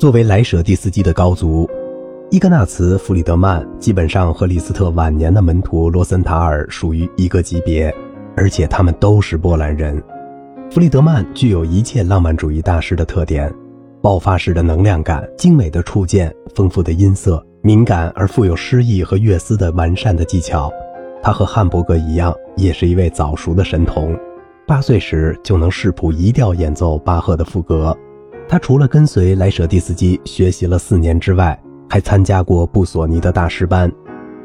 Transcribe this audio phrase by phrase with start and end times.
[0.00, 1.68] 作为莱舍蒂斯基的高足，
[2.30, 7.94] 伊格纳茨·弗里德曼基本上和李斯特晚年的门徒罗森塔尔属于一个级别，
[8.34, 10.02] 而且他们都是波兰人。
[10.70, 13.52] 弗里德曼具有一切浪漫主义大师的特点：
[14.00, 20.72] 爆发式的能量感、精美的触键、丰富的音色、敏感而富有诗意和乐思的完善的技巧。
[21.22, 24.18] 他和汉伯格一样，也是一位早熟的神童，
[24.66, 27.94] 八岁时就能视谱一调演奏巴赫的赋格。
[28.50, 31.56] 他除了跟随莱舍蒂斯基学习了四年之外，
[31.88, 33.88] 还参加过布索尼的大师班。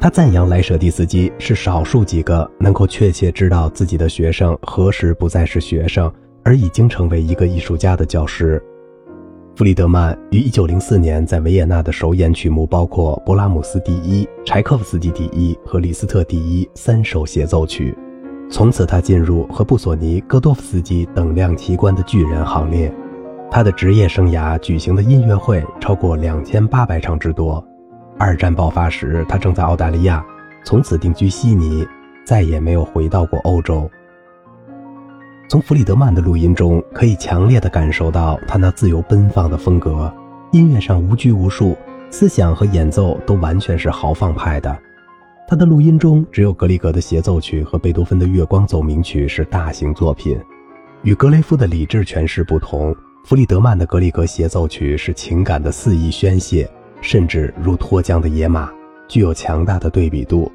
[0.00, 6.08] 他赞扬莱舍蒂斯基是少数几个能够确切知道自己的学生何时不再是学生，
[6.44, 8.62] 而已经成为一个艺术家的教师。
[9.56, 17.92] 弗里德曼于1904年在维也纳的首演曲目包括勃拉姆斯第一、柴可夫斯基第一和李斯特第一三首协奏曲。
[18.48, 22.94] 从此，他进入和布索尼、戈多夫斯基等量齐观的巨人行列。
[23.50, 27.64] 他的职业生涯举行的音乐会超过两千八百场之多。
[28.18, 30.24] 二战爆发时，他正在澳大利亚，
[30.64, 31.86] 从此定居悉尼，
[32.24, 33.90] 再也没有回到过欧洲。
[35.48, 40.12] 从弗里德曼的录音中，可以强烈地感受到他那自由奔放的风格，
[40.50, 41.76] 音乐上无拘无束，
[42.10, 44.76] 思想和演奏都完全是豪放派的。
[45.46, 50.36] 他的录音中只有格里格的协奏曲和贝多芬的月光奏鸣曲是大型作品，
[51.02, 52.94] 与格雷夫的理智诠释不同。
[53.26, 58.70] 弗里德曼的格里格协奏曲是情感的肆意宣泄，甚至如脱缰的野马，
[59.08, 60.48] 具有强大的对比度，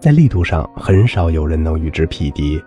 [0.00, 2.58] 在力度上很少有人能与之匹敌。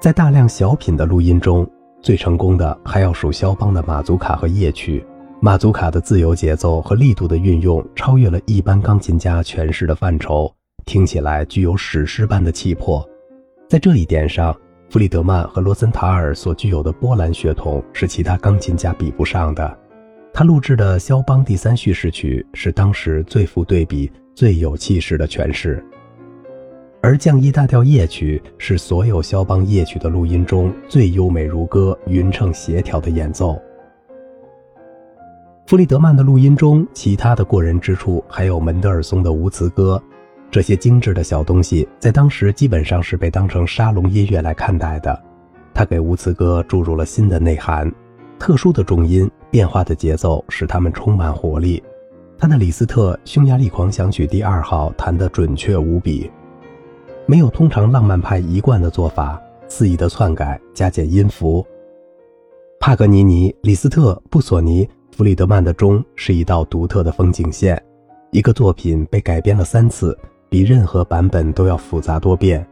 [0.00, 1.68] 在大量小品的录音中，
[2.00, 5.04] 最成功的还要数肖邦的马祖卡和夜曲。
[5.40, 10.48] 马祖卡的自由节奏和力度的运用超越了一般钢琴家诠释的范畴，
[10.84, 13.04] 听起来具有史诗般的气魄。
[13.68, 14.56] 在这一点上。
[14.90, 19.78] 弗里德曼和罗森塔尔所具有的波兰血统是其他钢琴家比不上的。
[20.32, 25.84] 他录制的肖邦第三叙事曲是当时最富对比、最有气势的诠释，
[27.02, 33.60] 而降 E 大调夜曲是所有肖邦夜曲的录音中最优美如歌、匀称协调的演奏。
[35.66, 40.02] 弗里德曼的录音中，其他的过人之处还有门德尔松的无词歌。
[40.50, 45.22] 这些精致的小东西在当时基本上是被当成沙龙音乐来看待的。
[45.74, 47.92] 他给无词歌注入了新的内涵，
[48.38, 51.82] 特殊的重音、变化的节奏使它们充满活力。
[52.38, 56.30] 他的李斯特《匈牙利狂想曲第二号》弹得准确无比，
[57.26, 61.64] 没有通常浪漫派一贯的做法，肆意的篡改、加减音符。
[62.80, 67.80] 帕格尼尼、李斯特、布索尼、弗里德曼的钟是一道独特的风景线，
[68.30, 70.16] 一个作品被改编了三次。
[70.48, 72.66] 比任何版本都要复杂多变。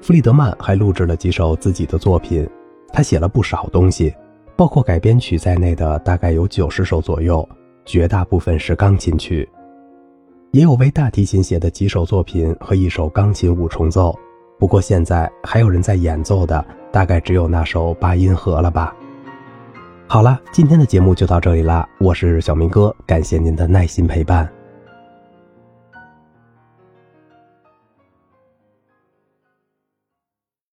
[0.00, 2.46] 弗里德曼还录制了几首自己的作品，
[2.92, 4.14] 他写了不少东西，
[4.54, 7.48] 包括改编曲在内的大概有九十首左右，
[7.84, 9.48] 绝大部分是钢琴曲，
[10.50, 14.14] 也有为大提琴写的几首作品和一首钢琴五重奏。
[14.58, 18.94] 不过现在还有人在演奏的，大概只有那首八音盒了吧。
[20.06, 24.48] 好了，今天的节目就到这里啦，我是小明哥，感谢您的耐心陪伴。